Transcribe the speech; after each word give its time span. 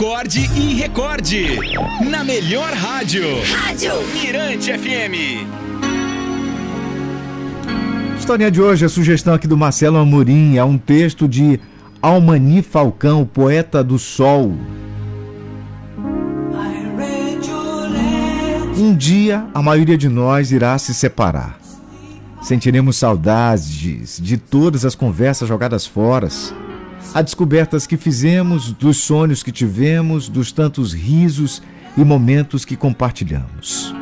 acorde 0.00 0.50
e 0.56 0.72
recorde. 0.76 1.58
Na 2.08 2.24
melhor 2.24 2.72
rádio. 2.72 3.22
Rádio 3.52 3.92
Mirante 4.14 4.72
FM. 4.72 5.44
História 8.18 8.50
de 8.50 8.62
hoje, 8.62 8.86
a 8.86 8.88
sugestão 8.88 9.34
aqui 9.34 9.46
do 9.46 9.58
Marcelo 9.58 9.98
Amorim 9.98 10.56
é 10.56 10.64
um 10.64 10.78
texto 10.78 11.28
de 11.28 11.60
Almani 12.00 12.62
Falcão, 12.62 13.26
poeta 13.26 13.84
do 13.84 13.98
sol. 13.98 14.54
Um 18.78 18.96
dia 18.96 19.44
a 19.52 19.60
maioria 19.60 19.98
de 19.98 20.08
nós 20.08 20.50
irá 20.50 20.78
se 20.78 20.94
separar. 20.94 21.60
Sentiremos 22.40 22.96
saudades 22.96 24.18
de 24.18 24.38
todas 24.38 24.86
as 24.86 24.94
conversas 24.94 25.46
jogadas 25.46 25.86
fora, 25.86 26.30
as 27.12 27.24
descobertas 27.24 27.86
que 27.86 27.96
fizemos, 27.96 28.72
dos 28.72 28.98
sonhos 28.98 29.42
que 29.42 29.50
tivemos, 29.50 30.28
dos 30.28 30.52
tantos 30.52 30.92
risos 30.92 31.62
e 31.96 32.04
momentos 32.04 32.64
que 32.64 32.76
compartilhamos. 32.76 33.92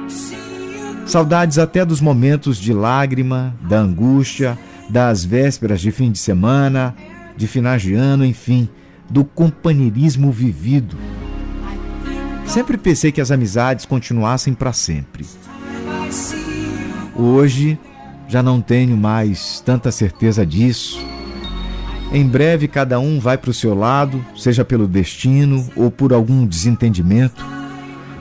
Saudades 1.07 1.59
até 1.59 1.87
dos 1.87 2.03
momentos 2.03 2.59
de 2.59 2.73
lágrima, 2.73 3.57
da 3.63 3.79
angústia, 3.79 4.59
das 4.91 5.25
vésperas 5.25 5.81
de 5.81 5.91
fim 5.91 6.13
de 6.13 6.19
semana, 6.19 6.95
de 7.35 7.47
finais 7.47 7.81
de 7.81 7.95
ano, 7.95 8.27
enfim, 8.27 8.69
do 9.09 9.25
companheirismo 9.25 10.31
vivido. 10.31 10.97
Sempre 12.45 12.77
pensei 12.77 13.11
que 13.11 13.21
as 13.21 13.31
amizades 13.31 13.87
continuassem 13.87 14.53
para 14.53 14.73
sempre. 14.73 15.27
Hoje 17.15 17.79
já 18.29 18.43
não 18.43 18.61
tenho 18.61 18.97
mais 18.97 19.61
tanta 19.65 19.91
certeza 19.91 20.45
disso. 20.45 21.18
Em 22.11 22.27
breve 22.27 22.67
cada 22.67 22.99
um 22.99 23.21
vai 23.21 23.37
para 23.37 23.51
o 23.51 23.55
seu 23.55 23.75
lado, 23.75 24.25
seja 24.35 24.65
pelo 24.65 24.89
destino 24.89 25.69
ou 25.77 25.91
por 25.91 26.15
algum 26.15 26.47
desentendimento. 26.47 27.45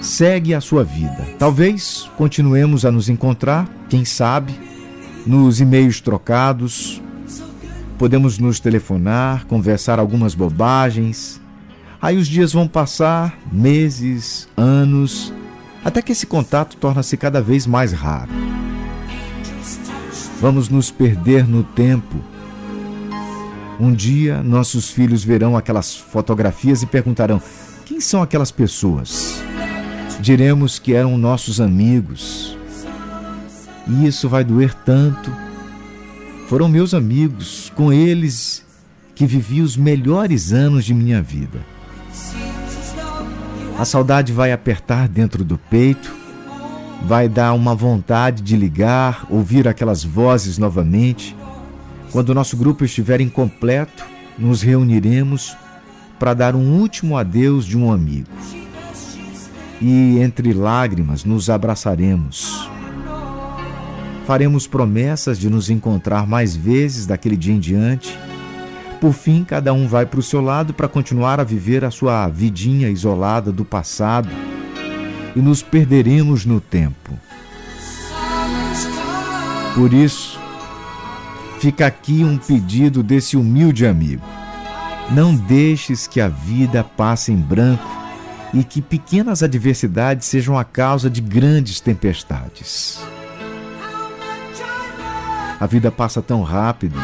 Segue 0.02 0.54
a 0.54 0.60
sua 0.60 0.84
vida. 0.84 1.26
Talvez 1.40 2.10
continuemos 2.18 2.84
a 2.84 2.92
nos 2.92 3.08
encontrar, 3.08 3.68
quem 3.90 4.04
sabe, 4.04 4.54
nos 5.26 5.62
e-mails 5.62 6.02
trocados. 6.02 7.02
Podemos 7.98 8.38
nos 8.38 8.60
telefonar, 8.60 9.46
conversar 9.46 10.00
algumas 10.00 10.36
bobagens. 10.36 11.42
Aí 12.02 12.18
os 12.18 12.28
dias 12.28 12.52
vão 12.52 12.68
passar, 12.68 13.40
meses, 13.52 14.50
anos, 14.56 15.34
até 15.84 16.02
que 16.02 16.12
esse 16.12 16.28
contato 16.28 16.76
torna-se 16.76 17.16
cada 17.16 17.42
vez 17.42 17.66
mais 17.66 17.94
raro. 17.94 18.32
Vamos 20.42 20.68
nos 20.68 20.92
perder 20.92 21.48
no 21.48 21.64
tempo 21.64 22.18
um 23.80 23.94
dia 23.94 24.42
nossos 24.44 24.90
filhos 24.90 25.24
verão 25.24 25.56
aquelas 25.56 25.96
fotografias 25.96 26.82
e 26.82 26.86
perguntarão: 26.86 27.42
quem 27.86 28.02
são 28.02 28.22
aquelas 28.22 28.52
pessoas? 28.52 29.42
Diremos 30.20 30.80
que 30.80 30.94
eram 30.94 31.18
nossos 31.18 31.62
amigos. 31.62 32.58
E 33.88 34.06
isso 34.06 34.28
vai 34.28 34.44
doer 34.44 34.74
tanto. 34.74 35.32
Foram 36.48 36.68
meus 36.68 36.94
amigos, 36.94 37.72
com 37.76 37.94
eles 37.94 38.66
que 39.16 39.26
vivi 39.26 39.62
os 39.62 39.78
melhores 39.78 40.52
anos 40.52 40.86
de 40.86 40.94
minha 40.94 41.22
vida. 41.22 41.60
A 43.78 43.86
saudade 43.86 44.34
vai 44.34 44.52
apertar 44.52 45.08
dentro 45.08 45.44
do 45.44 45.58
peito, 45.58 46.14
vai 47.06 47.30
dar 47.30 47.54
uma 47.54 47.76
vontade 47.76 48.42
de 48.42 48.56
ligar, 48.56 49.26
ouvir 49.30 49.68
aquelas 49.68 50.04
vozes 50.04 50.58
novamente 50.58 51.36
quando 52.12 52.30
o 52.30 52.34
nosso 52.34 52.56
grupo 52.58 52.86
estiver 52.86 53.22
incompleto, 53.22 54.06
nos 54.38 54.62
reuniremos 54.62 55.56
para 56.20 56.34
dar 56.34 56.56
um 56.56 56.80
último 56.80 57.18
adeus 57.18 57.66
de 57.66 57.78
um 57.78 57.92
amigo. 57.92 58.30
E 59.82 60.20
entre 60.20 60.54
lágrimas 60.54 61.24
nos 61.24 61.50
abraçaremos. 61.50 62.70
Faremos 64.26 64.68
promessas 64.68 65.40
de 65.40 65.50
nos 65.50 65.70
encontrar 65.70 66.28
mais 66.28 66.56
vezes 66.56 67.06
daquele 67.06 67.38
dia 67.38 67.54
em 67.54 67.60
diante. 67.60 68.18
Por 69.00 69.14
fim, 69.14 69.44
cada 69.44 69.72
um 69.74 69.88
vai 69.88 70.06
para 70.06 70.20
o 70.20 70.24
seu 70.24 70.42
lado 70.42 70.74
para 70.74 70.88
continuar 70.88 71.40
a 71.40 71.44
viver 71.44 71.86
a 71.86 71.92
sua 71.92 72.28
vidinha 72.28 72.90
isolada 72.90 73.52
do 73.52 73.64
passado 73.64 74.30
e 75.36 75.40
nos 75.40 75.62
perderemos 75.62 76.46
no 76.46 76.60
tempo. 76.60 77.14
Por 79.76 79.94
isso, 79.94 80.37
Fica 81.60 81.88
aqui 81.88 82.24
um 82.24 82.38
pedido 82.38 83.02
desse 83.02 83.36
humilde 83.36 83.86
amigo. 83.86 84.24
Não 85.12 85.36
deixes 85.36 86.06
que 86.06 86.22
a 86.22 86.28
vida 86.28 86.84
passe 86.84 87.32
em 87.32 87.38
branco 87.38 87.88
e 88.54 88.64
que 88.64 88.82
pequenas 88.82 89.42
adversidades 89.42 90.28
sejam 90.28 90.58
a 90.58 90.64
causa 90.64 91.10
de 91.10 91.22
grandes 91.22 91.80
tempestades. 91.80 93.00
A 95.60 95.66
vida 95.66 95.92
passa 95.92 96.22
tão 96.22 96.44
rápido. 96.44 97.00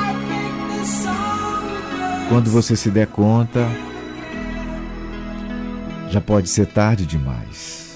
Quando 2.29 2.51
você 2.51 2.75
se 2.75 2.89
der 2.91 3.07
conta, 3.07 3.67
já 6.09 6.21
pode 6.21 6.49
ser 6.49 6.67
tarde 6.67 7.05
demais. 7.05 7.92